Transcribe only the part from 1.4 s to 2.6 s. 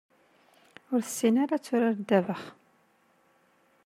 ara ad turar ddabex.